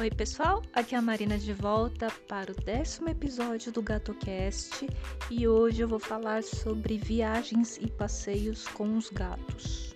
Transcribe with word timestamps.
Oi, 0.00 0.08
pessoal, 0.08 0.62
aqui 0.72 0.94
é 0.94 0.98
a 0.98 1.02
Marina 1.02 1.36
de 1.36 1.52
volta 1.52 2.10
para 2.26 2.50
o 2.50 2.54
décimo 2.54 3.10
episódio 3.10 3.70
do 3.70 3.82
GatoCast 3.82 4.88
e 5.30 5.46
hoje 5.46 5.82
eu 5.82 5.88
vou 5.88 5.98
falar 5.98 6.42
sobre 6.42 6.96
viagens 6.96 7.76
e 7.76 7.86
passeios 7.86 8.66
com 8.68 8.96
os 8.96 9.10
gatos. 9.10 9.94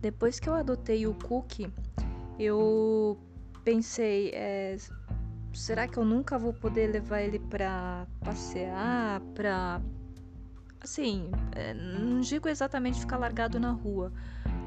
Depois 0.00 0.40
que 0.40 0.48
eu 0.48 0.54
adotei 0.54 1.06
o 1.06 1.12
Cookie, 1.12 1.70
eu 2.38 3.20
pensei, 3.62 4.30
é, 4.32 4.78
será 5.52 5.86
que 5.86 5.98
eu 5.98 6.04
nunca 6.06 6.38
vou 6.38 6.54
poder 6.54 6.86
levar 6.86 7.20
ele 7.20 7.38
para 7.38 8.06
passear, 8.24 9.20
para 9.34 9.82
assim, 10.84 11.30
é, 11.52 11.74
não 11.74 12.20
digo 12.20 12.48
exatamente 12.48 13.00
ficar 13.00 13.16
largado 13.16 13.58
na 13.60 13.70
rua, 13.70 14.12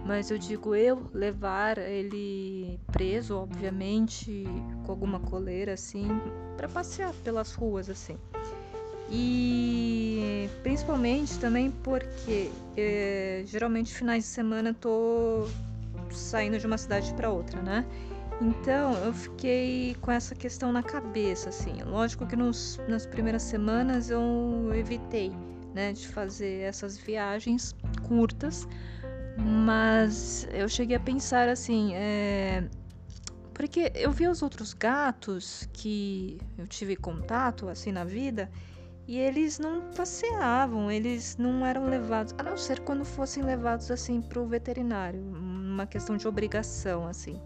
mas 0.05 0.30
eu 0.30 0.38
digo 0.38 0.76
eu 0.76 1.10
levar 1.14 1.78
ele 1.78 2.80
preso, 2.91 3.36
obviamente, 3.38 4.46
com 4.86 4.91
alguma 4.91 5.20
coleira 5.20 5.74
assim, 5.74 6.08
para 6.55 6.68
passear 6.68 7.14
pelas 7.24 7.54
ruas 7.54 7.90
assim. 7.90 8.18
E 9.10 10.50
principalmente 10.64 11.38
também 11.40 11.70
porque 11.72 12.52
é, 12.76 13.44
geralmente 13.46 13.94
finais 13.94 14.24
de 14.24 14.30
semana 14.30 14.74
tô 14.74 15.48
saindo 16.12 16.58
de 16.58 16.66
uma 16.66 16.77
cidade 16.77 17.13
para 17.13 17.30
outra, 17.30 17.62
né? 17.62 17.86
Então 18.41 18.94
eu 19.05 19.13
fiquei 19.13 19.96
com 20.02 20.12
essa 20.12 20.36
questão 20.36 20.72
na 20.72 20.84
cabeça, 20.84 21.50
assim. 21.50 21.82
Lógico 21.84 22.26
que 22.26 22.36
nos, 22.36 22.80
nas 22.88 23.05
primeiras 23.05 23.44
semanas 23.44 24.10
eu 24.10 24.72
evitei, 24.74 25.32
né, 25.76 25.91
de 25.91 26.07
fazer 26.07 26.62
essas 26.62 26.98
viagens 26.98 27.76
curtas, 28.07 28.65
mas 29.37 30.48
eu 30.54 30.70
cheguei 30.70 30.95
a 30.95 30.99
pensar 30.99 31.49
assim, 31.49 31.93
é... 31.93 32.63
porque 33.54 33.91
eu 33.93 34.09
vi 34.09 34.26
os 34.26 34.41
outros 34.41 34.73
gatos 34.73 35.70
que 35.73 36.40
eu 36.57 36.65
tive 36.65 36.96
contato 36.96 37.68
assim 37.68 37.91
na 37.91 38.05
vida 38.05 38.49
e 39.05 39.20
eles 39.20 39.59
não 39.59 39.81
passeavam, 39.91 40.90
eles 40.90 41.35
não 41.37 41.65
eram 41.65 41.87
levados, 41.87 42.34
a 42.37 42.43
não 42.43 42.55
ser 42.57 42.79
quando 42.79 43.03
fossem 43.03 43.43
levados 43.43 43.91
assim 43.91 44.21
para 44.21 44.40
o 44.40 44.48
veterinário, 44.48 45.20
uma 45.21 45.85
questão 45.85 46.15
de 46.15 46.26
obrigação 46.26 47.05
assim. 47.05 47.40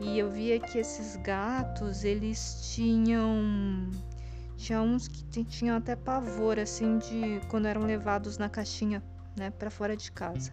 E 0.00 0.18
eu 0.18 0.30
via 0.30 0.58
que 0.58 0.78
esses 0.78 1.16
gatos, 1.16 2.02
eles 2.04 2.72
tinham 2.72 3.90
tinha 4.58 4.82
uns 4.82 5.06
que 5.06 5.44
tinham 5.44 5.76
até 5.76 5.94
pavor 5.94 6.58
assim 6.58 6.98
de 6.98 7.40
quando 7.48 7.66
eram 7.66 7.82
levados 7.82 8.36
na 8.36 8.48
caixinha, 8.48 9.02
né, 9.38 9.50
para 9.50 9.70
fora 9.70 9.96
de 9.96 10.10
casa. 10.10 10.52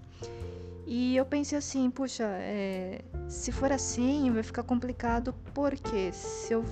E 0.85 1.17
eu 1.17 1.25
pensei 1.25 1.57
assim, 1.57 1.89
puxa, 1.89 2.23
é, 2.23 3.01
se 3.27 3.51
for 3.51 3.71
assim 3.71 4.31
vai 4.31 4.43
ficar 4.43 4.61
complicado 4.61 5.33
porque 5.53 6.11
se 6.13 6.53
eu 6.53 6.63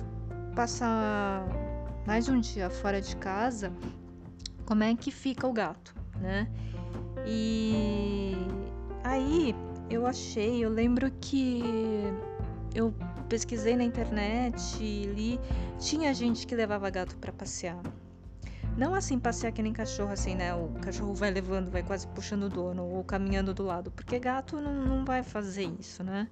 passar 0.54 1.44
mais 2.06 2.28
um 2.28 2.38
dia 2.38 2.70
fora 2.70 3.00
de 3.00 3.16
casa, 3.16 3.72
como 4.64 4.84
é 4.84 4.94
que 4.94 5.10
fica 5.10 5.48
o 5.48 5.52
gato, 5.52 5.92
né? 6.20 6.48
E 7.26 8.36
aí 9.02 9.52
eu 9.90 10.06
achei, 10.06 10.64
eu 10.64 10.70
lembro 10.70 11.10
que 11.20 11.60
eu 12.72 12.94
pesquisei 13.24 13.76
na 13.76 13.84
internet, 13.84 14.78
li, 14.78 15.40
tinha 15.78 16.12
gente 16.14 16.46
que 16.46 16.54
levava 16.54 16.88
gato 16.90 17.16
para 17.16 17.32
passear. 17.32 17.80
Não 18.76 18.94
assim 18.94 19.18
passear 19.20 19.52
que 19.52 19.62
nem 19.62 19.72
cachorro, 19.72 20.10
assim, 20.10 20.34
né? 20.34 20.52
O 20.54 20.68
cachorro 20.80 21.14
vai 21.14 21.30
levando, 21.30 21.70
vai 21.70 21.82
quase 21.82 22.08
puxando 22.08 22.44
o 22.44 22.48
dono, 22.48 22.84
ou 22.84 23.04
caminhando 23.04 23.54
do 23.54 23.62
lado, 23.62 23.90
porque 23.90 24.18
gato 24.18 24.60
não, 24.60 24.74
não 24.84 25.04
vai 25.04 25.22
fazer 25.22 25.70
isso, 25.78 26.02
né? 26.02 26.28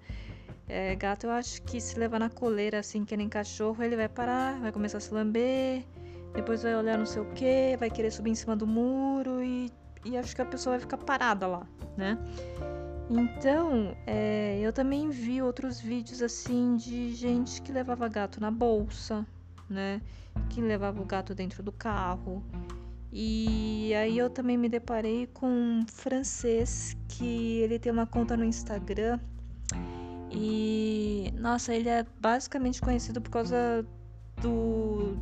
É, 0.69 0.95
gato 0.97 1.27
eu 1.27 1.31
acho 1.31 1.63
que 1.63 1.81
se 1.81 1.99
levar 1.99 2.19
na 2.19 2.31
coleira 2.31 2.79
assim 2.81 3.05
que 3.05 3.17
nem 3.17 3.29
cachorro, 3.29 3.83
ele 3.83 3.97
vai 3.97 4.09
parar, 4.09 4.59
vai 4.61 4.73
começar 4.73 4.99
a 4.99 5.01
se 5.01 5.13
lamber, 5.13 5.85
depois 6.35 6.63
vai 6.63 6.75
olhar 6.75 6.99
não 6.99 7.07
sei 7.07 7.23
o 7.23 7.27
que, 7.27 7.77
vai 7.79 7.91
querer 7.91 8.11
subir 8.11 8.31
em 8.31 8.35
cima 8.35 8.57
do 8.57 8.67
muro 8.67 9.43
e, 9.43 9.71
e 10.05 10.17
acho 10.17 10.35
que 10.35 10.43
a 10.43 10.47
pessoa 10.47 10.75
vai 10.75 10.81
ficar 10.81 10.97
parada 10.97 11.47
lá, 11.47 11.67
né? 11.97 12.19
Então, 13.11 13.97
é, 14.07 14.59
eu 14.61 14.73
também 14.73 15.11
vi 15.11 15.43
outros 15.43 15.81
vídeos 15.81 16.23
assim 16.23 16.77
de 16.77 17.15
gente 17.15 17.61
que 17.61 17.73
levava 17.73 18.09
gato 18.09 18.41
na 18.41 18.51
bolsa, 18.51 19.27
né? 19.69 20.01
Que 20.49 20.61
levava 20.61 21.01
o 21.01 21.05
gato 21.05 21.35
dentro 21.35 21.63
do 21.63 21.73
carro. 21.73 22.43
E 23.13 23.93
aí 23.95 24.17
eu 24.17 24.31
também 24.31 24.57
me 24.57 24.69
deparei 24.69 25.27
com 25.27 25.47
um 25.47 25.87
francês 25.87 26.97
que 27.09 27.59
ele 27.61 27.79
tem 27.79 27.93
uma 27.93 28.07
conta 28.07 28.37
no 28.37 28.45
Instagram. 28.45 29.21
E 30.31 31.31
nossa, 31.37 31.75
ele 31.75 31.91
é 31.91 32.07
basicamente 32.19 32.81
conhecido 32.81 33.21
por 33.21 33.31
causa 33.31 33.87
do 34.41 35.15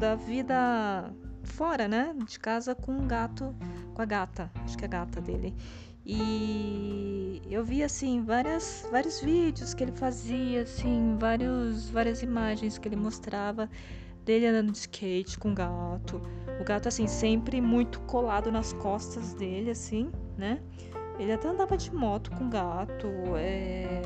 da 0.00 0.16
vida 0.16 1.14
fora, 1.44 1.86
né? 1.86 2.12
De 2.26 2.40
casa 2.40 2.74
com 2.74 2.92
um 2.92 3.06
gato, 3.06 3.54
com 3.94 4.02
a 4.02 4.04
gata, 4.04 4.50
acho 4.64 4.76
que 4.76 4.84
é 4.84 4.88
a 4.88 4.90
gata 4.90 5.20
dele. 5.20 5.54
E 6.08 7.42
eu 7.50 7.64
vi 7.64 7.82
assim 7.82 8.22
várias, 8.22 8.86
vários 8.92 9.20
vídeos 9.20 9.74
que 9.74 9.82
ele 9.82 9.92
fazia, 9.92 10.62
assim, 10.62 11.16
vários, 11.18 11.90
várias 11.90 12.22
imagens 12.22 12.78
que 12.78 12.86
ele 12.86 12.94
mostrava 12.94 13.68
dele 14.24 14.46
andando 14.46 14.70
de 14.70 14.78
skate 14.78 15.36
com 15.36 15.50
o 15.50 15.54
gato. 15.54 16.22
O 16.60 16.64
gato 16.64 16.86
assim 16.86 17.08
sempre 17.08 17.60
muito 17.60 17.98
colado 18.02 18.52
nas 18.52 18.72
costas 18.74 19.34
dele, 19.34 19.70
assim, 19.70 20.10
né? 20.38 20.62
Ele 21.18 21.32
até 21.32 21.48
andava 21.48 21.76
de 21.76 21.92
moto 21.92 22.30
com 22.32 22.46
o 22.46 22.50
gato, 22.50 23.08
é, 23.36 24.02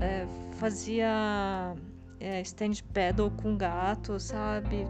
é, 0.00 0.26
fazia 0.54 1.74
é, 2.18 2.40
stand 2.40 2.82
paddle 2.92 3.30
com 3.30 3.54
o 3.54 3.56
gato, 3.56 4.18
sabe? 4.18 4.88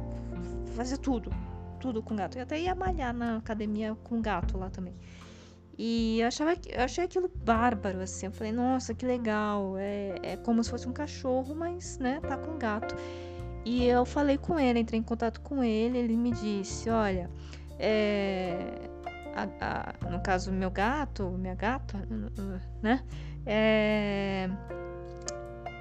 Fazia 0.76 0.96
tudo, 0.96 1.30
tudo 1.78 2.02
com 2.02 2.14
o 2.14 2.16
gato. 2.16 2.38
E 2.38 2.40
até 2.40 2.58
ia 2.58 2.74
malhar 2.74 3.12
na 3.12 3.36
academia 3.36 3.94
com 4.02 4.18
o 4.18 4.22
gato 4.22 4.56
lá 4.56 4.70
também. 4.70 4.94
E 5.78 6.20
eu, 6.20 6.28
achava, 6.28 6.54
eu 6.66 6.82
achei 6.82 7.04
aquilo 7.04 7.30
bárbaro, 7.44 8.00
assim. 8.00 8.26
Eu 8.26 8.32
falei, 8.32 8.52
nossa, 8.52 8.94
que 8.94 9.06
legal. 9.06 9.76
É, 9.78 10.14
é 10.22 10.36
como 10.36 10.62
se 10.62 10.70
fosse 10.70 10.88
um 10.88 10.92
cachorro, 10.92 11.54
mas, 11.54 11.98
né, 11.98 12.20
tá 12.20 12.36
com 12.36 12.58
gato. 12.58 12.94
E 13.64 13.86
eu 13.86 14.04
falei 14.04 14.36
com 14.36 14.58
ele, 14.58 14.80
entrei 14.80 15.00
em 15.00 15.02
contato 15.02 15.40
com 15.40 15.62
ele. 15.62 15.98
Ele 15.98 16.16
me 16.16 16.32
disse: 16.32 16.90
Olha, 16.90 17.30
é, 17.78 18.90
a, 19.34 19.94
a, 20.04 20.10
no 20.10 20.20
caso, 20.20 20.52
meu 20.52 20.70
gato, 20.70 21.30
minha 21.30 21.54
gata, 21.54 22.06
né? 22.82 23.02
É, 23.46 24.50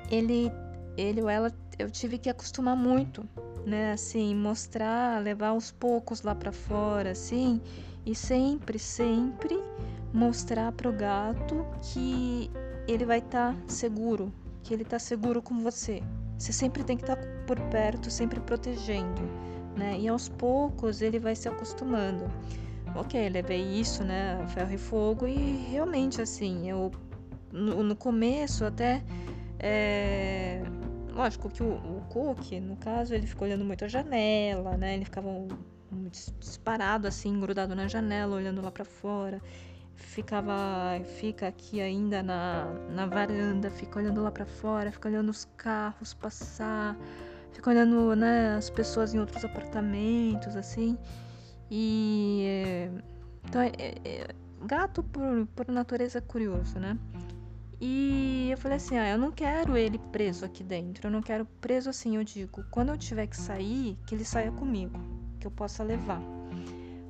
ele, 0.09 0.51
ele 0.95 1.21
ou 1.21 1.29
ela, 1.29 1.51
eu 1.79 1.89
tive 1.89 2.17
que 2.19 2.29
acostumar 2.29 2.75
muito, 2.75 3.27
né? 3.65 3.93
Assim, 3.93 4.35
mostrar, 4.35 5.21
levar 5.21 5.49
aos 5.49 5.71
poucos 5.71 6.21
lá 6.21 6.35
para 6.35 6.51
fora, 6.51 7.11
assim 7.11 7.59
e 8.05 8.15
sempre, 8.15 8.79
sempre 8.79 9.60
mostrar 10.13 10.71
pro 10.71 10.91
gato 10.91 11.65
que 11.81 12.49
ele 12.87 13.05
vai 13.05 13.19
estar 13.19 13.53
tá 13.53 13.59
seguro, 13.67 14.33
que 14.63 14.73
ele 14.73 14.83
está 14.83 14.99
seguro 14.99 15.41
com 15.41 15.59
você. 15.59 16.01
Você 16.37 16.51
sempre 16.51 16.83
tem 16.83 16.97
que 16.97 17.03
estar 17.03 17.15
tá 17.15 17.27
por 17.45 17.59
perto, 17.69 18.09
sempre 18.09 18.39
protegendo, 18.39 19.21
né? 19.77 19.97
E 19.99 20.07
aos 20.07 20.27
poucos 20.27 21.01
ele 21.01 21.19
vai 21.19 21.35
se 21.35 21.47
acostumando. 21.47 22.25
Ok, 22.95 23.29
levei 23.29 23.61
isso, 23.61 24.03
né? 24.03 24.45
Ferro 24.49 24.73
e 24.73 24.77
fogo 24.77 25.27
e 25.27 25.65
realmente 25.71 26.21
assim, 26.21 26.69
eu 26.69 26.91
no, 27.51 27.83
no 27.83 27.95
começo 27.95 28.65
até 28.65 29.03
é, 29.59 30.63
lógico 31.13 31.49
que 31.49 31.61
o, 31.61 31.73
o 31.73 32.01
Cook, 32.09 32.51
no 32.59 32.75
caso, 32.77 33.13
ele 33.13 33.27
ficou 33.27 33.47
olhando 33.47 33.63
muito 33.63 33.85
a 33.85 33.87
janela, 33.87 34.75
né? 34.77 34.95
Ele 34.95 35.05
ficava 35.05 35.29
disparado 36.39 37.07
assim, 37.07 37.39
grudado 37.39 37.75
na 37.75 37.87
janela, 37.87 38.35
olhando 38.35 38.61
lá 38.61 38.71
para 38.71 38.85
fora. 38.85 39.41
Ficava, 39.95 40.53
fica 41.19 41.47
aqui 41.47 41.79
ainda 41.79 42.21
na, 42.23 42.65
na 42.89 43.05
varanda, 43.05 43.69
fica 43.69 43.99
olhando 43.99 44.21
lá 44.21 44.31
para 44.31 44.45
fora, 44.45 44.91
fica 44.91 45.07
olhando 45.07 45.29
os 45.29 45.45
carros 45.55 46.13
passar, 46.13 46.97
fica 47.51 47.69
olhando, 47.69 48.15
né, 48.15 48.55
as 48.55 48.69
pessoas 48.69 49.13
em 49.13 49.19
outros 49.19 49.45
apartamentos, 49.45 50.55
assim. 50.55 50.97
E 51.69 52.89
então, 53.47 53.61
é, 53.61 53.71
é, 53.77 54.27
gato 54.65 55.03
por, 55.03 55.47
por 55.55 55.67
natureza 55.69 56.17
é 56.19 56.21
curioso, 56.21 56.79
né? 56.79 56.97
E 57.79 58.49
eu 58.51 58.57
falei 58.57 58.77
assim: 58.77 58.97
ah, 58.97 59.09
eu 59.09 59.17
não 59.17 59.31
quero 59.31 59.75
ele 59.75 59.97
preso 59.97 60.45
aqui 60.45 60.63
dentro. 60.63 61.07
Eu 61.07 61.11
não 61.11 61.21
quero 61.21 61.45
preso 61.59 61.89
assim. 61.89 62.15
Eu 62.15 62.23
digo: 62.23 62.63
quando 62.69 62.89
eu 62.89 62.97
tiver 62.97 63.25
que 63.27 63.35
sair, 63.35 63.97
que 64.05 64.13
ele 64.13 64.23
saia 64.23 64.51
comigo 64.51 64.99
que 65.39 65.47
eu 65.47 65.51
possa 65.51 65.83
levar. 65.83 66.21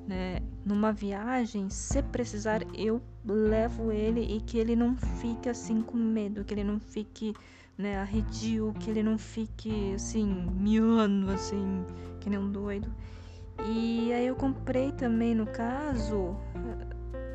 Né? 0.08 0.40
Numa 0.66 0.92
viagem, 0.92 1.70
se 1.70 2.02
precisar, 2.04 2.62
eu 2.74 3.02
levo 3.26 3.92
ele 3.92 4.22
e 4.22 4.42
que 4.42 4.58
ele 4.58 4.76
não 4.76 4.96
fique 4.96 5.48
assim 5.48 5.82
com 5.82 5.98
medo, 5.98 6.44
que 6.44 6.54
ele 6.54 6.64
não 6.64 6.80
fique 6.80 7.34
né, 7.78 7.98
arredio, 7.98 8.74
que 8.80 8.90
ele 8.90 9.04
não 9.04 9.18
fique 9.18 9.94
assim, 9.96 10.26
miando, 10.56 11.32
assim, 11.32 11.86
que 12.20 12.30
nem 12.30 12.40
um 12.40 12.52
doido. 12.52 12.94
E 13.66 14.12
aí 14.14 14.26
eu 14.26 14.36
comprei 14.36 14.92
também, 14.92 15.36
no 15.36 15.46
caso, 15.46 16.36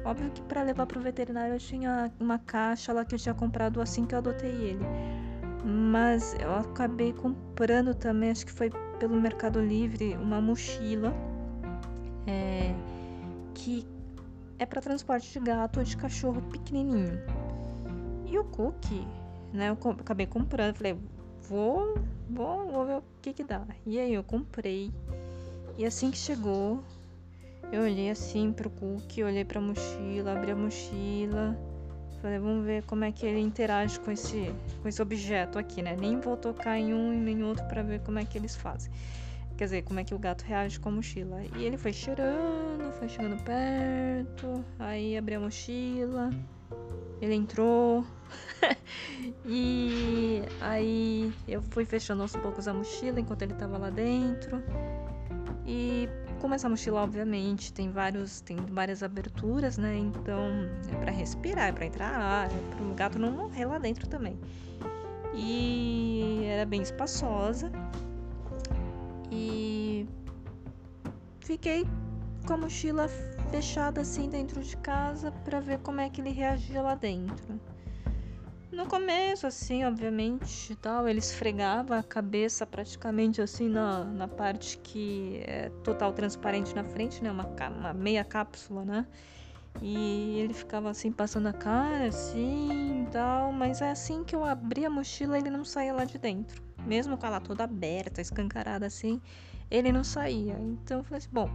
óbvio 0.04 0.30
que 0.30 0.42
para 0.42 0.62
levar 0.62 0.86
pro 0.86 1.00
veterinário 1.00 1.54
eu 1.54 1.58
tinha 1.58 2.10
uma 2.19 2.38
caixa 2.38 2.92
lá 2.92 3.04
que 3.04 3.14
eu 3.14 3.19
tinha 3.19 3.34
comprado 3.34 3.80
assim 3.80 4.04
que 4.04 4.14
eu 4.14 4.19
adotei 4.19 4.50
ele. 4.50 4.84
Mas 5.64 6.34
eu 6.40 6.54
acabei 6.54 7.12
comprando 7.12 7.94
também, 7.94 8.30
acho 8.30 8.46
que 8.46 8.52
foi 8.52 8.70
pelo 8.98 9.20
Mercado 9.20 9.60
Livre, 9.60 10.16
uma 10.16 10.40
mochila 10.40 11.12
é, 12.26 12.75
que 13.55 13.87
é 14.58 14.67
para 14.67 14.81
transporte 14.81 15.32
de 15.32 15.40
gato 15.40 15.78
ou 15.78 15.84
de 15.84 15.96
cachorro 15.96 16.43
pequenininho. 16.43 17.20
E 18.26 18.38
o 18.38 18.44
cookie, 18.44 19.06
né? 19.52 19.69
Eu 19.69 19.90
acabei 19.93 20.26
comprando, 20.26 20.75
falei, 20.75 20.99
vou, 21.49 21.99
vou, 22.28 22.70
vou 22.70 22.87
ver 22.87 22.96
o 22.96 23.02
que 23.23 23.32
que 23.32 23.44
dá. 23.44 23.64
E 23.84 23.99
aí 23.99 24.14
eu 24.14 24.25
comprei. 24.25 24.90
E 25.78 25.84
assim 25.84 26.11
que 26.11 26.17
chegou, 26.17 26.82
eu 27.70 27.82
olhei 27.82 28.11
assim 28.11 28.52
pro 28.52 28.70
cookie, 28.70 29.22
olhei 29.22 29.44
pra 29.44 29.61
mochila, 29.61 30.32
abri 30.32 30.50
a 30.50 30.56
mochila. 30.56 31.56
Falei, 32.22 32.38
vamos 32.38 32.64
ver 32.64 32.82
como 32.84 33.05
é 33.05 33.12
que 33.12 33.26
ele 33.26 33.40
interage 33.40 34.00
com 34.00 34.11
esse, 34.11 34.52
com 34.82 34.88
esse 34.88 35.00
objeto 35.02 35.58
aqui, 35.58 35.82
né? 35.82 35.96
Nem 35.96 36.19
vou 36.19 36.37
tocar 36.37 36.79
em 36.79 36.94
um 36.94 37.12
e 37.12 37.17
nem 37.17 37.44
outro 37.44 37.64
para 37.67 37.82
ver 37.82 38.00
como 38.00 38.19
é 38.19 38.25
que 38.25 38.38
eles 38.38 38.56
fazem. 38.56 38.90
Quer 39.56 39.64
dizer, 39.64 39.82
como 39.82 39.99
é 39.99 40.05
que 40.05 40.14
o 40.14 40.19
gato 40.19 40.43
reage 40.43 40.79
com 40.79 40.91
a 40.91 40.93
mochila. 40.93 41.41
E 41.56 41.64
ele 41.64 41.79
foi 41.79 41.93
cheirando, 41.93 42.93
foi 42.93 43.08
chegando 43.08 43.43
perto, 43.43 44.64
aí 44.79 45.17
abri 45.17 45.35
a 45.35 45.41
mochila, 45.41 46.31
ele 47.23 47.35
entrou. 47.35 48.05
e 49.47 50.43
aí 50.61 51.32
eu 51.49 51.62
fui 51.62 51.87
fechando 51.87 52.23
aos 52.23 52.37
poucos 52.37 52.69
a 52.69 52.75
mochila 52.75 53.19
enquanto 53.19 53.43
ele 53.43 53.55
tava 53.55 53.79
lá 53.79 53.88
dentro. 53.88 54.62
E 55.67 56.06
como 56.41 56.55
essa 56.55 56.69
mochila, 56.69 57.00
obviamente, 57.03 57.73
tem 57.73 57.91
vários, 57.91 58.41
tem 58.43 58.56
várias 58.56 59.03
aberturas, 59.03 59.79
né? 59.79 59.97
Então 59.97 60.69
é 60.93 60.97
para 60.97 61.11
respirar, 61.11 61.69
é 61.69 61.73
para 61.73 61.87
entrar 61.87 62.14
ar, 62.14 62.47
é 62.47 62.75
para 62.75 62.85
o 62.85 62.94
gato 62.94 63.19
não 63.19 63.32
morrer 63.32 63.64
lá 63.64 63.79
dentro 63.79 64.06
também. 64.06 64.38
E 65.35 66.43
era 66.44 66.67
bem 66.67 66.82
espaçosa. 66.82 67.73
E 69.36 70.08
fiquei 71.40 71.86
com 72.46 72.54
a 72.54 72.56
mochila 72.56 73.06
fechada 73.50 74.00
assim 74.00 74.30
dentro 74.30 74.62
de 74.62 74.76
casa 74.78 75.30
para 75.30 75.60
ver 75.60 75.78
como 75.80 76.00
é 76.00 76.08
que 76.08 76.20
ele 76.20 76.30
reagia 76.30 76.80
lá 76.80 76.94
dentro. 76.94 77.60
No 78.72 78.86
começo, 78.86 79.46
assim, 79.46 79.84
obviamente, 79.84 80.74
tal, 80.76 81.08
ele 81.08 81.18
esfregava 81.18 81.98
a 81.98 82.02
cabeça 82.02 82.66
praticamente 82.66 83.40
assim 83.40 83.68
na, 83.68 84.04
na 84.04 84.28
parte 84.28 84.78
que 84.78 85.40
é 85.46 85.70
total 85.84 86.12
transparente 86.12 86.74
na 86.74 86.84
frente, 86.84 87.22
né? 87.22 87.30
Uma, 87.30 87.46
uma 87.78 87.94
meia 87.94 88.24
cápsula, 88.24 88.84
né? 88.84 89.06
E 89.80 90.40
ele 90.40 90.54
ficava 90.54 90.90
assim, 90.90 91.12
passando 91.12 91.46
a 91.46 91.52
cara, 91.52 92.08
assim, 92.08 93.06
tal. 93.12 93.52
Mas 93.52 93.80
é 93.80 93.90
assim 93.90 94.24
que 94.24 94.34
eu 94.34 94.44
abri 94.44 94.84
a 94.84 94.90
mochila, 94.90 95.38
ele 95.38 95.50
não 95.50 95.64
saía 95.64 95.92
lá 95.92 96.04
de 96.04 96.18
dentro 96.18 96.66
mesmo 96.86 97.16
com 97.16 97.26
ela 97.26 97.40
toda 97.40 97.64
aberta, 97.64 98.20
escancarada 98.20 98.86
assim, 98.86 99.20
ele 99.70 99.92
não 99.92 100.04
saía. 100.04 100.58
Então 100.58 100.98
eu 100.98 101.04
falei 101.04 101.18
assim, 101.18 101.28
bom, 101.32 101.50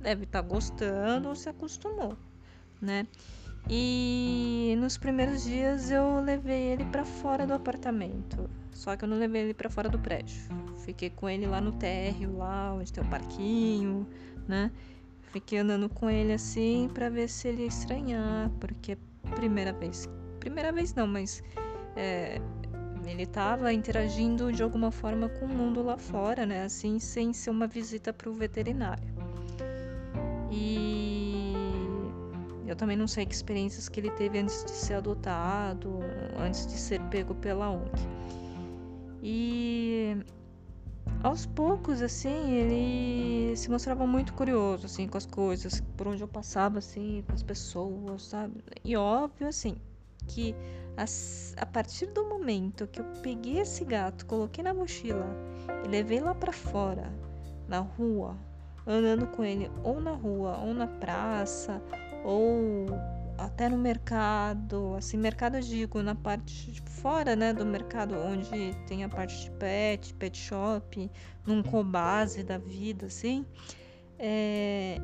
deve 0.00 0.24
estar 0.24 0.42
tá 0.42 0.48
gostando 0.48 1.28
ou 1.28 1.36
se 1.36 1.48
acostumou, 1.48 2.16
né? 2.80 3.06
E 3.68 4.74
nos 4.78 4.96
primeiros 4.96 5.44
dias 5.44 5.90
eu 5.90 6.20
levei 6.20 6.62
ele 6.72 6.84
para 6.86 7.04
fora 7.04 7.46
do 7.46 7.52
apartamento. 7.52 8.48
Só 8.72 8.96
que 8.96 9.04
eu 9.04 9.08
não 9.08 9.18
levei 9.18 9.42
ele 9.42 9.54
para 9.54 9.68
fora 9.68 9.88
do 9.88 9.98
prédio. 9.98 10.40
Fiquei 10.78 11.10
com 11.10 11.28
ele 11.28 11.46
lá 11.46 11.60
no 11.60 11.72
térreo, 11.72 12.36
lá 12.38 12.72
onde 12.72 12.92
tem 12.92 13.04
o 13.04 13.06
parquinho, 13.08 14.06
né? 14.48 14.70
Fiquei 15.32 15.58
andando 15.58 15.88
com 15.88 16.08
ele 16.08 16.32
assim 16.32 16.90
para 16.92 17.08
ver 17.08 17.28
se 17.28 17.48
ele 17.48 17.62
ia 17.62 17.68
estranhar, 17.68 18.50
porque 18.58 18.96
primeira 19.36 19.72
vez, 19.72 20.08
primeira 20.40 20.72
vez 20.72 20.94
não, 20.94 21.06
mas 21.06 21.42
é, 21.94 22.40
ele 23.10 23.24
estava 23.24 23.72
interagindo 23.72 24.52
de 24.52 24.62
alguma 24.62 24.90
forma 24.90 25.28
com 25.28 25.44
o 25.44 25.48
mundo 25.48 25.82
lá 25.82 25.98
fora, 25.98 26.46
né? 26.46 26.64
Assim, 26.64 26.98
sem 26.98 27.32
ser 27.32 27.50
uma 27.50 27.66
visita 27.66 28.12
para 28.12 28.30
o 28.30 28.32
veterinário. 28.32 29.08
E 30.50 31.52
eu 32.66 32.76
também 32.76 32.96
não 32.96 33.08
sei 33.08 33.26
que 33.26 33.34
experiências 33.34 33.88
que 33.88 33.98
ele 33.98 34.10
teve 34.12 34.38
antes 34.38 34.64
de 34.64 34.70
ser 34.70 34.94
adotado, 34.94 35.98
antes 36.38 36.66
de 36.66 36.74
ser 36.74 37.00
pego 37.10 37.34
pela 37.34 37.70
ONG. 37.70 37.90
E 39.22 40.16
aos 41.22 41.44
poucos, 41.46 42.00
assim, 42.00 42.52
ele 42.52 43.56
se 43.56 43.70
mostrava 43.70 44.06
muito 44.06 44.32
curioso, 44.32 44.86
assim, 44.86 45.06
com 45.06 45.18
as 45.18 45.26
coisas, 45.26 45.80
por 45.96 46.08
onde 46.08 46.22
eu 46.22 46.28
passava, 46.28 46.78
assim, 46.78 47.22
com 47.26 47.34
as 47.34 47.42
pessoas, 47.42 48.22
sabe? 48.22 48.62
E 48.84 48.96
óbvio, 48.96 49.48
assim, 49.48 49.76
que 50.28 50.54
a 51.56 51.66
partir 51.66 52.06
do 52.06 52.28
momento 52.28 52.86
que 52.86 53.00
eu 53.00 53.04
peguei 53.22 53.60
esse 53.60 53.84
gato, 53.84 54.26
coloquei 54.26 54.62
na 54.62 54.74
mochila 54.74 55.26
e 55.84 55.88
levei 55.88 56.20
lá 56.20 56.34
para 56.34 56.52
fora, 56.52 57.12
na 57.68 57.78
rua, 57.78 58.36
andando 58.86 59.26
com 59.28 59.44
ele 59.44 59.70
ou 59.82 60.00
na 60.00 60.12
rua, 60.12 60.58
ou 60.58 60.74
na 60.74 60.86
praça, 60.86 61.82
ou 62.24 62.86
até 63.38 63.68
no 63.68 63.78
mercado, 63.78 64.94
assim, 64.96 65.16
mercado 65.16 65.56
eu 65.56 65.62
digo, 65.62 66.02
na 66.02 66.14
parte 66.14 66.72
de 66.72 66.80
fora, 66.82 67.34
né, 67.34 67.52
do 67.52 67.64
mercado, 67.64 68.14
onde 68.14 68.74
tem 68.86 69.02
a 69.02 69.08
parte 69.08 69.44
de 69.44 69.50
pet, 69.52 70.12
pet 70.14 70.36
shop, 70.36 71.10
num 71.46 71.62
cobase 71.62 72.42
da 72.42 72.58
vida, 72.58 73.06
assim, 73.06 73.46
é, 74.18 75.00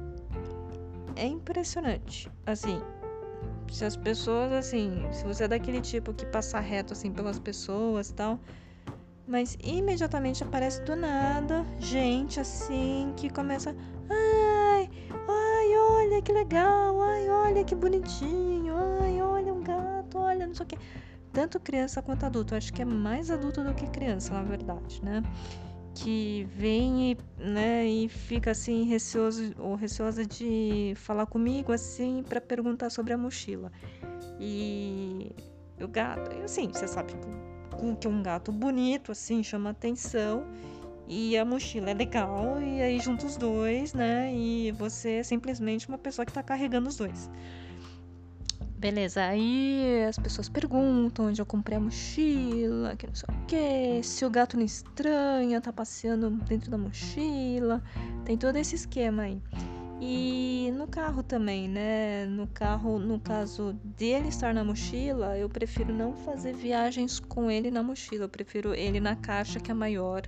é 1.16 1.26
impressionante, 1.26 2.30
assim, 2.44 2.82
se 3.70 3.84
as 3.84 3.96
pessoas, 3.96 4.52
assim, 4.52 5.06
se 5.12 5.24
você 5.24 5.44
é 5.44 5.48
daquele 5.48 5.80
tipo 5.80 6.14
que 6.14 6.24
passa 6.26 6.58
reto, 6.60 6.92
assim, 6.92 7.12
pelas 7.12 7.38
pessoas 7.38 8.10
e 8.10 8.14
tal, 8.14 8.40
mas 9.26 9.56
imediatamente 9.62 10.42
aparece 10.42 10.82
do 10.82 10.94
nada 10.94 11.64
gente, 11.78 12.38
assim, 12.38 13.12
que 13.16 13.28
começa. 13.28 13.74
Ai, 14.08 14.88
ai, 15.10 15.78
olha 15.78 16.22
que 16.22 16.32
legal, 16.32 17.00
ai, 17.02 17.28
olha 17.28 17.64
que 17.64 17.74
bonitinho, 17.74 18.74
ai, 19.02 19.20
olha 19.20 19.52
um 19.52 19.62
gato, 19.62 20.18
olha 20.18 20.46
não 20.46 20.54
sei 20.54 20.64
o 20.64 20.68
que. 20.68 20.78
Tanto 21.32 21.60
criança 21.60 22.00
quanto 22.00 22.24
adulto. 22.24 22.54
Eu 22.54 22.58
acho 22.58 22.72
que 22.72 22.80
é 22.80 22.84
mais 22.84 23.30
adulto 23.30 23.62
do 23.62 23.74
que 23.74 23.86
criança, 23.88 24.32
na 24.32 24.42
verdade, 24.42 25.04
né? 25.04 25.22
Que 25.96 26.46
vem 26.54 27.12
e, 27.12 27.18
né, 27.38 27.86
e 27.86 28.08
fica 28.08 28.50
assim 28.50 28.84
receoso 28.84 29.54
ou 29.58 29.74
receosa 29.74 30.26
de 30.26 30.92
falar 30.96 31.24
comigo 31.24 31.72
assim 31.72 32.22
para 32.22 32.40
perguntar 32.40 32.90
sobre 32.90 33.14
a 33.14 33.18
mochila. 33.18 33.72
E 34.38 35.32
o 35.80 35.88
gato, 35.88 36.30
assim, 36.44 36.68
você 36.68 36.86
sabe 36.86 37.14
que 37.14 38.08
um 38.08 38.22
gato 38.22 38.52
bonito 38.52 39.10
assim 39.12 39.42
chama 39.42 39.70
atenção 39.70 40.46
e 41.08 41.36
a 41.36 41.44
mochila 41.44 41.90
é 41.90 41.94
legal 41.94 42.60
e 42.60 42.82
aí 42.82 43.00
junta 43.00 43.26
os 43.26 43.36
dois, 43.36 43.94
né? 43.94 44.34
E 44.34 44.72
você 44.72 45.16
é 45.16 45.22
simplesmente 45.22 45.88
uma 45.88 45.98
pessoa 45.98 46.26
que 46.26 46.32
tá 46.32 46.42
carregando 46.42 46.88
os 46.88 46.96
dois. 46.96 47.30
Beleza, 48.86 49.24
aí 49.24 50.04
as 50.08 50.16
pessoas 50.16 50.48
perguntam 50.48 51.26
onde 51.26 51.42
eu 51.42 51.44
comprei 51.44 51.76
a 51.76 51.80
mochila, 51.80 52.94
que 52.94 53.04
não 53.04 53.16
sei 53.16 53.26
o 53.28 53.46
que, 53.46 54.00
se 54.04 54.24
o 54.24 54.30
gato 54.30 54.56
não 54.56 54.64
estranha, 54.64 55.60
tá 55.60 55.72
passeando 55.72 56.30
dentro 56.30 56.70
da 56.70 56.78
mochila, 56.78 57.82
tem 58.24 58.38
todo 58.38 58.54
esse 58.54 58.76
esquema 58.76 59.24
aí. 59.24 59.42
E 60.00 60.70
no 60.76 60.86
carro 60.86 61.24
também, 61.24 61.68
né? 61.68 62.26
No 62.26 62.46
carro, 62.46 63.00
no 63.00 63.18
caso 63.18 63.72
dele 63.82 64.28
estar 64.28 64.54
na 64.54 64.62
mochila, 64.62 65.36
eu 65.36 65.48
prefiro 65.48 65.92
não 65.92 66.14
fazer 66.18 66.54
viagens 66.54 67.18
com 67.18 67.50
ele 67.50 67.72
na 67.72 67.82
mochila, 67.82 68.26
eu 68.26 68.28
prefiro 68.28 68.72
ele 68.72 69.00
na 69.00 69.16
caixa 69.16 69.58
que 69.58 69.72
é 69.72 69.74
maior 69.74 70.22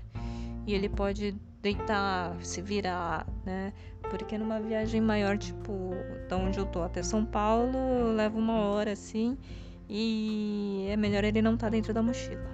e 0.68 0.74
ele 0.74 0.88
pode 0.90 1.34
deitar, 1.62 2.36
se 2.44 2.60
virar, 2.60 3.26
né? 3.44 3.72
Porque 4.10 4.36
numa 4.36 4.60
viagem 4.60 5.00
maior, 5.00 5.38
tipo, 5.38 5.92
da 6.28 6.36
onde 6.36 6.58
eu 6.58 6.66
tô 6.66 6.82
até 6.82 7.02
São 7.02 7.24
Paulo, 7.24 8.12
leva 8.14 8.38
uma 8.38 8.60
hora 8.60 8.92
assim, 8.92 9.38
e 9.88 10.86
é 10.90 10.96
melhor 10.96 11.24
ele 11.24 11.40
não 11.40 11.54
estar 11.54 11.68
tá 11.68 11.70
dentro 11.70 11.94
da 11.94 12.02
mochila. 12.02 12.44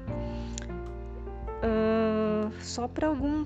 Uh, 1.59 2.53
só 2.61 2.87
para 2.87 3.09
algum, 3.09 3.45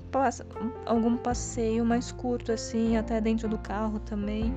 algum 0.85 1.17
passeio 1.17 1.83
mais 1.83 2.11
curto, 2.11 2.51
assim, 2.51 2.95
até 2.95 3.19
dentro 3.19 3.49
do 3.49 3.57
carro 3.57 3.97
também. 3.99 4.53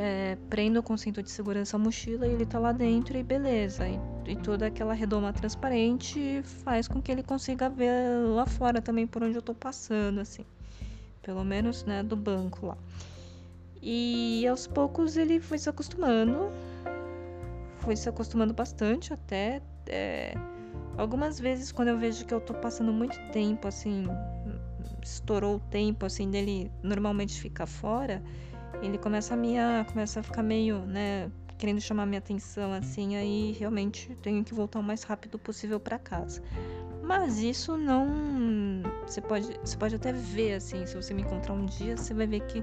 É, 0.00 0.36
prendo 0.48 0.80
com 0.80 0.96
cinto 0.96 1.20
de 1.20 1.28
segurança 1.28 1.76
a 1.76 1.78
mochila 1.78 2.24
e 2.24 2.30
ele 2.30 2.46
tá 2.46 2.60
lá 2.60 2.70
dentro 2.70 3.16
e 3.18 3.22
beleza. 3.22 3.88
E, 3.88 3.98
e, 4.28 4.36
toda 4.36 4.66
aquela 4.66 4.94
redoma 4.94 5.32
transparente 5.32 6.40
faz 6.62 6.86
com 6.86 7.02
que 7.02 7.10
ele 7.10 7.22
consiga 7.22 7.68
ver 7.68 7.92
lá 8.28 8.46
fora 8.46 8.80
também 8.80 9.08
por 9.08 9.24
onde 9.24 9.36
eu 9.36 9.42
tô 9.42 9.54
passando, 9.54 10.20
assim 10.20 10.44
pelo 11.28 11.44
menos, 11.44 11.84
né, 11.84 12.02
do 12.02 12.16
banco 12.16 12.68
lá. 12.68 12.78
E 13.82 14.46
aos 14.48 14.66
poucos 14.66 15.14
ele 15.18 15.38
foi 15.38 15.58
se 15.58 15.68
acostumando, 15.68 16.50
foi 17.80 17.94
se 17.96 18.08
acostumando 18.08 18.54
bastante 18.54 19.12
até. 19.12 19.60
É, 19.86 20.32
algumas 20.96 21.38
vezes, 21.38 21.70
quando 21.70 21.88
eu 21.88 21.98
vejo 21.98 22.24
que 22.24 22.32
eu 22.32 22.40
tô 22.40 22.54
passando 22.54 22.94
muito 22.94 23.18
tempo, 23.30 23.68
assim, 23.68 24.06
estourou 25.02 25.56
o 25.56 25.60
tempo 25.60 26.06
assim 26.06 26.30
dele 26.30 26.72
normalmente 26.82 27.38
ficar 27.38 27.66
fora, 27.66 28.22
ele 28.82 28.98
começa 28.98 29.34
a 29.34 29.36
minha, 29.36 29.84
começa 29.90 30.20
a 30.20 30.22
ficar 30.22 30.42
meio, 30.42 30.80
né, 30.86 31.30
querendo 31.58 31.80
chamar 31.80 32.06
minha 32.06 32.20
atenção 32.20 32.72
assim, 32.72 33.16
aí 33.16 33.56
realmente 33.58 34.16
tenho 34.22 34.44
que 34.44 34.54
voltar 34.54 34.78
o 34.78 34.82
mais 34.82 35.02
rápido 35.02 35.38
possível 35.38 35.80
para 35.80 35.98
casa. 35.98 36.42
Mas 37.02 37.38
isso 37.38 37.76
não, 37.76 38.06
você 39.06 39.20
pode, 39.20 39.58
você 39.64 39.76
pode 39.76 39.94
até 39.94 40.12
ver 40.12 40.54
assim, 40.54 40.84
se 40.84 40.94
você 40.94 41.14
me 41.14 41.22
encontrar 41.22 41.54
um 41.54 41.64
dia, 41.64 41.96
você 41.96 42.12
vai 42.12 42.26
ver 42.26 42.40
que 42.40 42.62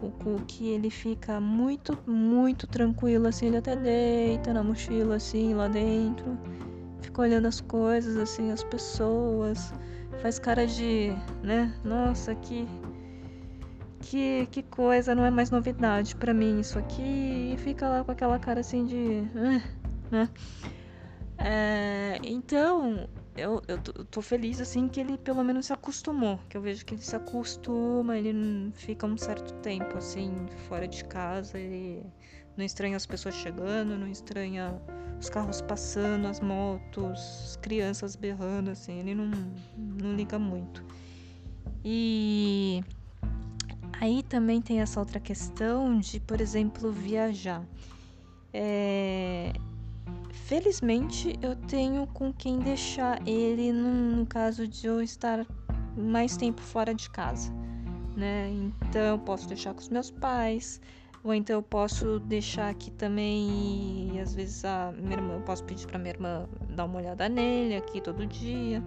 o 0.00 0.10
Cook 0.10 0.62
ele 0.62 0.88
fica 0.88 1.38
muito, 1.38 1.98
muito 2.06 2.66
tranquilo 2.66 3.28
assim, 3.28 3.46
ele 3.46 3.58
até 3.58 3.76
deita 3.76 4.52
na 4.52 4.62
mochila 4.62 5.16
assim 5.16 5.52
lá 5.54 5.68
dentro, 5.68 6.38
fica 7.02 7.20
olhando 7.20 7.46
as 7.46 7.60
coisas 7.60 8.16
assim, 8.16 8.50
as 8.50 8.64
pessoas, 8.64 9.74
faz 10.22 10.38
cara 10.38 10.66
de, 10.66 11.12
né? 11.42 11.72
Nossa, 11.84 12.34
que 12.34 12.66
que, 14.12 14.46
que 14.50 14.62
coisa, 14.62 15.14
não 15.14 15.24
é 15.24 15.30
mais 15.30 15.50
novidade 15.50 16.14
para 16.14 16.34
mim 16.34 16.60
isso 16.60 16.78
aqui. 16.78 17.54
E 17.54 17.56
fica 17.56 17.88
lá 17.88 18.04
com 18.04 18.12
aquela 18.12 18.38
cara 18.38 18.60
assim 18.60 18.84
de. 18.84 19.22
né? 20.12 20.28
É, 21.38 22.18
então, 22.22 23.08
eu, 23.34 23.62
eu 23.66 23.78
tô, 23.78 23.92
eu, 23.96 24.04
tô, 24.04 24.20
feliz 24.20 24.60
assim 24.60 24.86
que 24.86 25.00
ele 25.00 25.16
pelo 25.16 25.42
menos 25.42 25.64
se 25.64 25.72
acostumou. 25.72 26.38
Que 26.50 26.58
eu 26.58 26.60
vejo 26.60 26.84
que 26.84 26.92
ele 26.92 27.00
se 27.00 27.16
acostuma, 27.16 28.18
ele 28.18 28.70
fica 28.74 29.06
um 29.06 29.16
certo 29.16 29.54
tempo 29.54 29.96
assim, 29.96 30.30
fora 30.68 30.86
de 30.86 31.02
casa, 31.04 31.58
ele 31.58 32.04
não 32.54 32.66
estranha 32.66 32.98
as 32.98 33.06
pessoas 33.06 33.34
chegando, 33.34 33.96
não 33.96 34.08
estranha 34.08 34.78
os 35.18 35.30
carros 35.30 35.62
passando, 35.62 36.26
as 36.26 36.38
motos, 36.38 37.18
as 37.46 37.56
crianças 37.56 38.14
berrando, 38.14 38.70
assim, 38.70 38.98
ele 38.98 39.14
não, 39.14 39.30
não 39.78 40.14
liga 40.14 40.38
muito. 40.38 40.84
E 41.84 42.61
Aí 44.02 44.20
também 44.20 44.60
tem 44.60 44.80
essa 44.80 44.98
outra 44.98 45.20
questão 45.20 46.00
de, 46.00 46.18
por 46.18 46.40
exemplo, 46.40 46.90
viajar. 46.90 47.64
É... 48.52 49.52
Felizmente 50.32 51.38
eu 51.40 51.54
tenho 51.54 52.04
com 52.08 52.32
quem 52.32 52.58
deixar 52.58 53.22
ele 53.24 53.72
no, 53.72 54.16
no 54.16 54.26
caso 54.26 54.66
de 54.66 54.88
eu 54.88 55.00
estar 55.00 55.46
mais 55.96 56.36
tempo 56.36 56.60
fora 56.60 56.92
de 56.92 57.08
casa, 57.10 57.52
né? 58.16 58.50
Então 58.88 59.02
eu 59.02 59.18
posso 59.20 59.46
deixar 59.46 59.72
com 59.72 59.80
os 59.80 59.88
meus 59.88 60.10
pais, 60.10 60.80
ou 61.22 61.32
então 61.32 61.54
eu 61.54 61.62
posso 61.62 62.18
deixar 62.18 62.70
aqui 62.70 62.90
também, 62.90 64.16
e 64.16 64.20
às 64.20 64.34
vezes 64.34 64.64
a 64.64 64.92
minha 64.98 65.14
irmã, 65.14 65.34
eu 65.34 65.42
posso 65.42 65.62
pedir 65.62 65.86
para 65.86 66.00
minha 66.00 66.12
irmã 66.12 66.48
dar 66.70 66.86
uma 66.86 66.98
olhada 66.98 67.28
nele 67.28 67.76
aqui 67.76 68.00
todo 68.00 68.26
dia. 68.26 68.82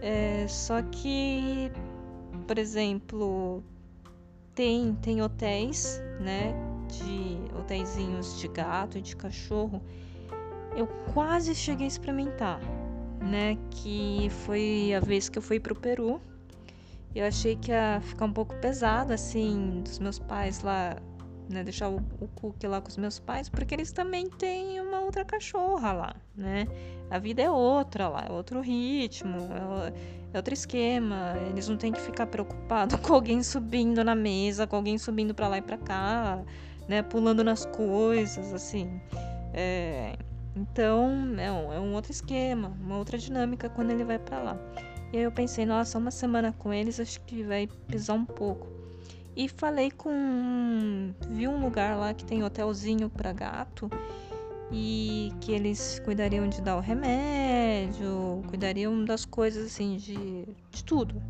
É, 0.00 0.46
só 0.46 0.80
que, 0.82 1.68
por 2.46 2.58
exemplo, 2.58 3.64
tem, 4.56 4.94
tem 4.94 5.22
hotéis, 5.22 6.02
né? 6.18 6.52
De 6.88 7.38
hotéisinhos 7.56 8.40
de 8.40 8.48
gato 8.48 8.98
e 8.98 9.02
de 9.02 9.14
cachorro. 9.14 9.80
Eu 10.74 10.88
quase 11.12 11.54
cheguei 11.54 11.84
a 11.84 11.88
experimentar, 11.88 12.58
né? 13.20 13.56
Que 13.70 14.28
foi 14.44 14.92
a 14.94 15.00
vez 15.00 15.28
que 15.28 15.38
eu 15.38 15.42
fui 15.42 15.60
pro 15.60 15.76
Peru. 15.76 16.20
Eu 17.14 17.26
achei 17.26 17.54
que 17.54 17.70
ia 17.70 18.00
ficar 18.02 18.24
um 18.24 18.32
pouco 18.32 18.54
pesado, 18.56 19.12
assim, 19.12 19.82
dos 19.84 19.98
meus 19.98 20.18
pais 20.18 20.62
lá, 20.62 20.96
né? 21.48 21.62
Deixar 21.62 21.88
o, 21.88 21.96
o 22.20 22.28
cookie 22.28 22.66
lá 22.66 22.80
com 22.80 22.88
os 22.88 22.96
meus 22.96 23.18
pais, 23.18 23.48
porque 23.48 23.74
eles 23.74 23.92
também 23.92 24.28
têm 24.28 24.80
uma 24.80 25.00
outra 25.00 25.24
cachorra 25.24 25.92
lá, 25.92 26.16
né? 26.36 26.66
A 27.10 27.18
vida 27.18 27.42
é 27.42 27.50
outra 27.50 28.08
lá, 28.08 28.26
é 28.28 28.32
outro 28.32 28.60
ritmo. 28.60 29.38
É, 29.52 29.92
é 30.32 30.36
outro 30.36 30.52
esquema. 30.52 31.34
Eles 31.48 31.68
não 31.68 31.76
têm 31.76 31.92
que 31.92 32.00
ficar 32.00 32.26
preocupados 32.26 32.98
com 33.00 33.14
alguém 33.14 33.42
subindo 33.42 34.02
na 34.02 34.14
mesa, 34.14 34.66
com 34.66 34.76
alguém 34.76 34.98
subindo 34.98 35.34
para 35.34 35.48
lá 35.48 35.58
e 35.58 35.62
para 35.62 35.78
cá, 35.78 36.42
né? 36.88 37.02
Pulando 37.02 37.44
nas 37.44 37.64
coisas, 37.66 38.52
assim. 38.52 39.00
É, 39.52 40.16
então, 40.54 41.34
é 41.38 41.52
um, 41.52 41.72
é 41.72 41.80
um 41.80 41.94
outro 41.94 42.12
esquema, 42.12 42.76
uma 42.80 42.98
outra 42.98 43.18
dinâmica 43.18 43.68
quando 43.68 43.90
ele 43.90 44.04
vai 44.04 44.18
para 44.18 44.38
lá. 44.40 44.58
E 45.12 45.18
aí 45.18 45.22
eu 45.22 45.32
pensei, 45.32 45.64
nossa, 45.64 45.98
uma 45.98 46.10
semana 46.10 46.52
com 46.52 46.72
eles 46.72 46.98
acho 46.98 47.20
que 47.22 47.42
vai 47.42 47.68
pesar 47.86 48.14
um 48.14 48.24
pouco. 48.24 48.75
E 49.36 49.48
falei 49.48 49.90
com. 49.90 51.12
Vi 51.28 51.46
um 51.46 51.60
lugar 51.60 51.94
lá 51.96 52.14
que 52.14 52.24
tem 52.24 52.42
hotelzinho 52.42 53.10
para 53.10 53.34
gato 53.34 53.90
e 54.72 55.30
que 55.40 55.52
eles 55.52 56.00
cuidariam 56.04 56.48
de 56.48 56.62
dar 56.62 56.76
o 56.76 56.80
remédio, 56.80 58.42
cuidariam 58.48 59.04
das 59.04 59.26
coisas 59.26 59.66
assim, 59.66 59.98
de, 59.98 60.46
de 60.70 60.84
tudo. 60.84 61.22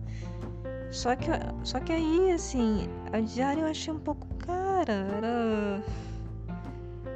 Só 0.90 1.16
que, 1.16 1.26
só 1.64 1.80
que 1.80 1.92
aí, 1.92 2.30
assim, 2.30 2.86
a 3.12 3.20
diária 3.20 3.62
eu 3.62 3.66
achei 3.66 3.92
um 3.92 3.98
pouco 3.98 4.26
cara, 4.36 4.92
era. 4.92 5.82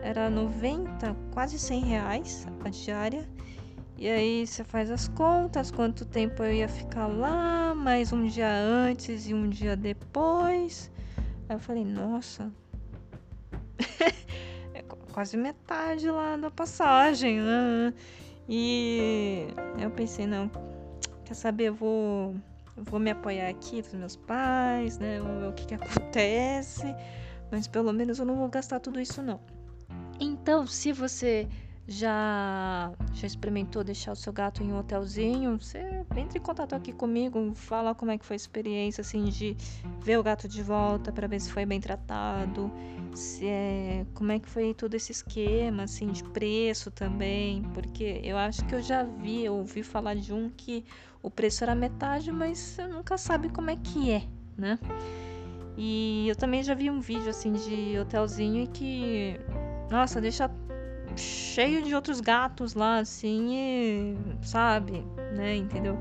Era 0.02 0.30
90, 0.30 1.14
quase 1.32 1.58
100 1.58 1.84
reais 1.84 2.46
a 2.64 2.70
diária. 2.70 3.28
E 4.00 4.08
aí 4.08 4.46
você 4.46 4.64
faz 4.64 4.90
as 4.90 5.08
contas, 5.08 5.70
quanto 5.70 6.06
tempo 6.06 6.42
eu 6.42 6.50
ia 6.50 6.68
ficar 6.70 7.06
lá, 7.06 7.74
mais 7.74 8.14
um 8.14 8.26
dia 8.26 8.50
antes 8.50 9.28
e 9.28 9.34
um 9.34 9.46
dia 9.46 9.76
depois. 9.76 10.90
Aí 11.46 11.54
eu 11.54 11.60
falei, 11.60 11.84
nossa. 11.84 12.50
quase 15.12 15.36
metade 15.36 16.10
lá 16.10 16.34
da 16.38 16.50
passagem, 16.50 17.42
né? 17.42 17.92
E 18.48 19.48
eu 19.78 19.90
pensei, 19.90 20.26
não, 20.26 20.50
quer 21.26 21.34
saber, 21.34 21.64
eu 21.64 21.74
vou, 21.74 22.34
eu 22.78 22.84
vou 22.84 22.98
me 22.98 23.10
apoiar 23.10 23.50
aqui 23.50 23.82
dos 23.82 23.92
meus 23.92 24.16
pais, 24.16 24.98
né? 24.98 25.20
Ver 25.20 25.48
o 25.48 25.52
que, 25.52 25.66
que 25.66 25.74
acontece, 25.74 26.86
mas 27.52 27.68
pelo 27.68 27.92
menos 27.92 28.18
eu 28.18 28.24
não 28.24 28.36
vou 28.36 28.48
gastar 28.48 28.80
tudo 28.80 28.98
isso, 28.98 29.22
não. 29.22 29.38
Então, 30.18 30.66
se 30.66 30.90
você 30.90 31.46
já 31.90 32.92
já 33.12 33.26
experimentou 33.26 33.82
deixar 33.82 34.12
o 34.12 34.16
seu 34.16 34.32
gato 34.32 34.62
em 34.62 34.72
um 34.72 34.78
hotelzinho, 34.78 35.60
você 35.60 36.06
entre 36.16 36.38
em 36.38 36.42
contato 36.42 36.72
aqui 36.72 36.92
comigo, 36.92 37.52
fala 37.56 37.96
como 37.96 38.12
é 38.12 38.16
que 38.16 38.24
foi 38.24 38.34
a 38.34 38.36
experiência 38.36 39.02
assim 39.02 39.24
de 39.24 39.56
ver 40.00 40.16
o 40.16 40.22
gato 40.22 40.46
de 40.46 40.62
volta 40.62 41.10
para 41.10 41.26
ver 41.26 41.40
se 41.40 41.50
foi 41.50 41.66
bem 41.66 41.80
tratado, 41.80 42.70
se 43.12 43.44
é, 43.44 44.06
como 44.14 44.30
é 44.30 44.38
que 44.38 44.48
foi 44.48 44.72
todo 44.72 44.94
esse 44.94 45.10
esquema 45.10 45.82
assim 45.82 46.12
de 46.12 46.22
preço 46.22 46.92
também, 46.92 47.64
porque 47.74 48.20
eu 48.22 48.38
acho 48.38 48.64
que 48.66 48.74
eu 48.76 48.82
já 48.82 49.02
vi, 49.02 49.44
eu 49.44 49.54
ouvi 49.54 49.82
falar 49.82 50.14
de 50.14 50.32
um 50.32 50.48
que 50.48 50.84
o 51.20 51.28
preço 51.28 51.64
era 51.64 51.74
metade, 51.74 52.30
mas 52.30 52.58
você 52.58 52.86
nunca 52.86 53.18
sabe 53.18 53.48
como 53.48 53.68
é 53.68 53.74
que 53.74 54.12
é, 54.12 54.22
né? 54.56 54.78
E 55.76 56.28
eu 56.28 56.36
também 56.36 56.62
já 56.62 56.74
vi 56.74 56.88
um 56.88 57.00
vídeo 57.00 57.30
assim 57.30 57.52
de 57.52 57.98
hotelzinho 57.98 58.62
e 58.62 58.66
que 58.68 59.40
nossa, 59.90 60.20
deixa 60.20 60.48
cheio 61.16 61.82
de 61.82 61.94
outros 61.94 62.20
gatos 62.20 62.74
lá, 62.74 62.98
assim, 62.98 63.54
e, 63.54 64.16
sabe, 64.42 65.04
né, 65.34 65.56
entendeu? 65.56 65.98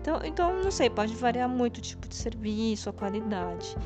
Então, 0.00 0.20
então, 0.24 0.62
não 0.62 0.70
sei, 0.70 0.88
pode 0.88 1.14
variar 1.14 1.48
muito 1.48 1.78
o 1.78 1.80
tipo 1.80 2.06
de 2.08 2.14
serviço, 2.14 2.88
a 2.88 2.92
qualidade. 2.92 3.76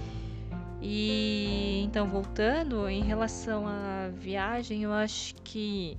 E 0.82 1.82
então, 1.84 2.08
voltando, 2.08 2.88
em 2.88 3.02
relação 3.02 3.66
à 3.66 4.08
viagem, 4.12 4.82
eu 4.82 4.92
acho 4.92 5.34
que 5.36 5.98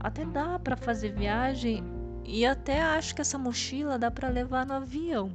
até 0.00 0.24
dá 0.24 0.58
para 0.58 0.76
fazer 0.76 1.12
viagem 1.12 1.82
e 2.24 2.44
até 2.44 2.80
acho 2.82 3.14
que 3.14 3.20
essa 3.20 3.38
mochila 3.38 3.98
dá 3.98 4.10
para 4.10 4.28
levar 4.28 4.66
no 4.66 4.74
avião. 4.74 5.30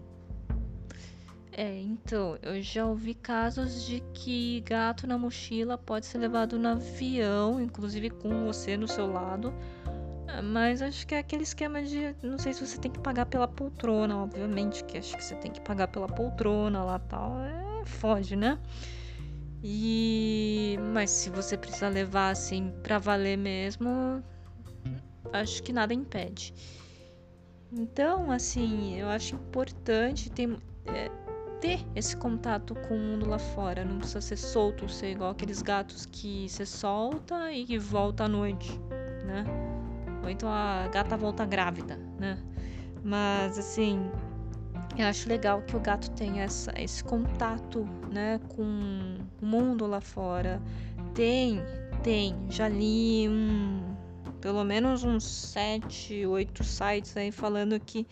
É, 1.55 1.79
então, 1.81 2.37
eu 2.41 2.59
já 2.63 2.83
ouvi 2.85 3.13
casos 3.13 3.85
de 3.85 3.99
que 4.11 4.61
gato 4.61 5.05
na 5.05 5.19
mochila 5.19 5.77
pode 5.77 6.07
ser 6.07 6.17
levado 6.17 6.57
no 6.57 6.67
avião, 6.67 7.61
inclusive 7.61 8.09
com 8.09 8.45
você 8.45 8.75
no 8.75 8.87
seu 8.87 9.05
lado. 9.05 9.53
É, 10.27 10.41
mas 10.41 10.81
acho 10.81 11.05
que 11.05 11.13
é 11.13 11.19
aquele 11.19 11.43
esquema 11.43 11.83
de. 11.83 12.15
Não 12.23 12.39
sei 12.39 12.53
se 12.53 12.65
você 12.65 12.79
tem 12.79 12.91
que 12.91 12.99
pagar 12.99 13.27
pela 13.27 13.47
poltrona, 13.47 14.17
obviamente, 14.17 14.83
que 14.83 14.97
acho 14.97 15.15
que 15.15 15.23
você 15.23 15.35
tem 15.35 15.51
que 15.51 15.61
pagar 15.61 15.87
pela 15.89 16.07
poltrona 16.07 16.83
lá 16.83 16.97
tal. 16.97 17.39
É, 17.41 17.85
foge, 17.85 18.35
né? 18.35 18.57
E. 19.63 20.75
Mas 20.91 21.11
se 21.11 21.29
você 21.29 21.55
precisar 21.55 21.89
levar 21.89 22.31
assim 22.31 22.73
pra 22.81 22.97
valer 22.97 23.37
mesmo, 23.37 24.23
acho 25.31 25.61
que 25.61 25.71
nada 25.71 25.93
impede. 25.93 26.51
Então, 27.71 28.31
assim, 28.31 28.99
eu 28.99 29.07
acho 29.07 29.35
importante. 29.35 30.31
Tem, 30.31 30.57
é, 30.87 31.11
ter 31.63 31.79
esse 31.95 32.17
contato 32.17 32.75
com 32.75 32.93
o 32.93 32.99
mundo 32.99 33.25
lá 33.25 33.39
fora. 33.39 33.85
Não 33.85 33.99
precisa 33.99 34.19
ser 34.19 34.35
solto, 34.35 34.89
ser 34.89 35.11
igual 35.11 35.31
aqueles 35.31 35.61
gatos 35.61 36.05
que 36.05 36.49
você 36.49 36.65
solta 36.65 37.53
e 37.53 37.63
que 37.63 37.79
volta 37.79 38.25
à 38.25 38.27
noite, 38.27 38.69
né? 39.25 39.45
Ou 40.21 40.29
então 40.29 40.49
a 40.49 40.89
gata 40.89 41.15
volta 41.15 41.45
grávida, 41.45 41.97
né? 42.19 42.37
Mas 43.01 43.57
assim, 43.57 44.11
eu 44.97 45.07
acho 45.07 45.29
legal 45.29 45.61
que 45.61 45.77
o 45.77 45.79
gato 45.79 46.11
tenha 46.11 46.43
essa, 46.43 46.73
esse 46.77 47.01
contato, 47.01 47.87
né, 48.11 48.41
com 48.49 49.15
o 49.41 49.45
mundo 49.45 49.87
lá 49.87 50.01
fora. 50.01 50.61
Tem, 51.13 51.61
tem. 52.03 52.35
Já 52.49 52.67
li 52.67 53.29
um, 53.29 53.95
pelo 54.41 54.65
menos 54.65 55.05
uns 55.05 55.23
sete, 55.23 56.25
oito 56.25 56.61
sites 56.61 57.15
aí 57.15 57.31
falando 57.31 57.79
que 57.79 58.05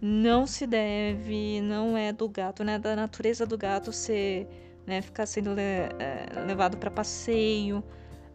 não 0.00 0.46
se 0.46 0.66
deve, 0.66 1.60
não 1.60 1.96
é 1.96 2.12
do 2.12 2.28
gato, 2.28 2.64
né? 2.64 2.78
Da 2.78 2.96
natureza 2.96 3.44
do 3.44 3.58
gato 3.58 3.92
ser, 3.92 4.48
né? 4.86 5.02
Ficar 5.02 5.26
sendo 5.26 5.52
le 5.52 5.62
é, 5.62 6.26
levado 6.46 6.76
para 6.78 6.90
passeio, 6.90 7.84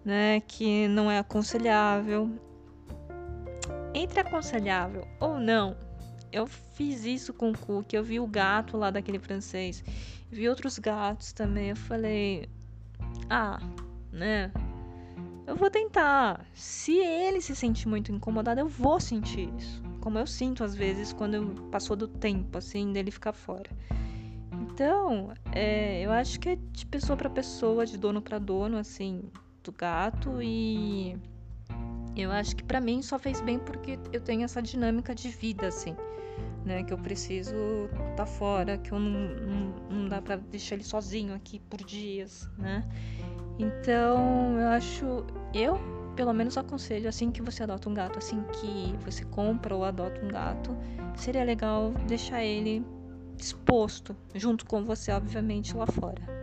né? 0.04 0.42
Que 0.42 0.88
não 0.88 1.10
é 1.10 1.18
aconselhável. 1.18 2.30
Entre 3.94 4.20
aconselhável 4.20 5.08
ou 5.20 5.40
não, 5.40 5.76
eu 6.32 6.46
fiz 6.46 7.06
isso 7.06 7.34
com 7.34 7.52
o 7.52 7.58
Cook, 7.58 7.94
eu 7.94 8.04
vi 8.04 8.20
o 8.20 8.28
gato 8.28 8.78
lá 8.78 8.92
daquele 8.92 9.18
francês, 9.18 9.84
vi 10.30 10.50
outros 10.50 10.78
gatos 10.78 11.32
também, 11.32 11.70
eu 11.70 11.78
falei, 11.78 12.50
ah, 13.30 13.58
né? 14.12 14.52
Eu 15.48 15.56
vou 15.56 15.70
tentar. 15.70 16.46
Se 16.54 16.98
ele 16.98 17.40
se 17.40 17.56
sentir 17.56 17.88
muito 17.88 18.12
incomodado, 18.12 18.60
eu 18.60 18.68
vou 18.68 19.00
sentir 19.00 19.50
isso. 19.58 19.85
Como 20.06 20.20
eu 20.20 20.28
sinto 20.28 20.64
às 20.64 20.76
vezes 20.76 21.12
quando 21.12 21.64
passou 21.72 21.96
do 21.96 22.08
tempo, 22.08 22.60
assim, 22.60 22.94
dele 22.94 23.10
ficar 23.10 23.34
fora. 23.34 23.70
Então, 24.52 25.34
é, 25.52 26.06
eu 26.06 26.12
acho 26.12 26.40
que 26.40 26.50
é 26.50 26.56
de 26.56 26.86
pessoa 26.86 27.18
para 27.18 27.30
pessoa, 27.30 27.88
de 27.88 27.98
dono 27.98 28.22
para 28.22 28.38
dono, 28.38 28.78
assim, 28.78 29.24
do 29.64 29.72
gato. 29.72 30.44
E 30.44 31.18
eu 32.16 32.32
acho 32.32 32.56
que 32.56 32.64
para 32.64 32.80
mim 32.80 33.02
só 33.02 33.18
fez 33.18 33.42
bem 33.42 33.58
porque 33.58 33.98
eu 34.14 34.22
tenho 34.22 34.44
essa 34.44 34.62
dinâmica 34.62 35.16
de 35.16 35.30
vida, 35.30 35.68
assim 35.68 35.96
né? 36.66 36.84
Que 36.84 36.92
eu 36.92 36.98
preciso 36.98 37.86
estar 37.86 38.16
tá 38.16 38.26
fora, 38.26 38.78
que 38.78 38.92
eu 38.92 39.00
não, 39.00 39.36
não, 39.36 39.74
não 39.90 40.10
dá 40.10 40.22
para 40.22 40.36
deixar 40.36 40.76
ele 40.76 40.84
sozinho 40.84 41.34
aqui 41.34 41.60
por 41.60 41.82
dias, 41.84 42.50
né? 42.58 42.84
Então, 43.58 44.60
eu 44.60 44.68
acho, 44.70 45.26
eu 45.54 45.80
pelo 46.16 46.34
menos 46.34 46.58
aconselho 46.58 47.10
assim 47.10 47.32
que 47.32 47.42
você 47.42 47.64
adota 47.64 47.90
um 47.90 47.94
gato, 47.94 48.18
assim 48.18 48.44
que 48.54 48.96
você 49.04 49.26
compra 49.26 49.76
ou 49.76 49.84
adota 49.84 50.24
um 50.24 50.30
gato, 50.30 50.76
seria 51.16 51.44
legal 51.44 51.92
deixar 52.08 52.44
ele 52.44 52.86
exposto 53.38 54.16
junto 54.34 54.66
com 54.66 54.84
você, 54.84 55.12
obviamente, 55.12 55.76
lá 55.76 55.86
fora. 55.86 56.35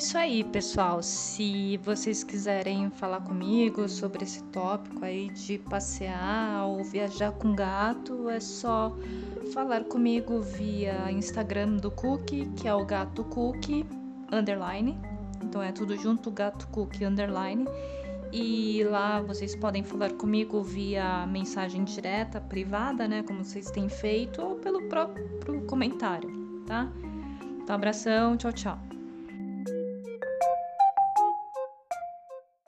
Isso 0.00 0.16
aí, 0.16 0.42
pessoal. 0.42 1.02
Se 1.02 1.76
vocês 1.84 2.24
quiserem 2.24 2.88
falar 2.90 3.20
comigo 3.20 3.86
sobre 3.86 4.24
esse 4.24 4.42
tópico 4.44 5.04
aí 5.04 5.28
de 5.28 5.58
passear 5.58 6.66
ou 6.66 6.82
viajar 6.82 7.32
com 7.32 7.54
gato, 7.54 8.30
é 8.30 8.40
só 8.40 8.96
falar 9.52 9.84
comigo 9.84 10.40
via 10.40 11.12
Instagram 11.12 11.76
do 11.76 11.90
Cookie, 11.90 12.46
que 12.56 12.66
é 12.66 12.74
o 12.74 12.82
gato 12.84 13.22
Cookie 13.24 13.84
underline. 14.32 14.98
Então 15.44 15.62
é 15.62 15.70
tudo 15.70 15.94
junto, 15.98 16.30
gato 16.30 16.66
Cookie 16.68 17.04
underline. 17.04 17.66
E 18.32 18.82
lá 18.84 19.20
vocês 19.20 19.54
podem 19.54 19.84
falar 19.84 20.12
comigo 20.12 20.62
via 20.62 21.26
mensagem 21.26 21.84
direta, 21.84 22.40
privada, 22.40 23.06
né? 23.06 23.22
Como 23.22 23.44
vocês 23.44 23.70
têm 23.70 23.88
feito, 23.90 24.40
ou 24.40 24.54
pelo 24.54 24.82
próprio 24.84 25.60
comentário, 25.66 26.30
tá? 26.66 26.90
Então, 27.62 27.74
abração, 27.74 28.38
tchau, 28.38 28.52
tchau. 28.52 28.99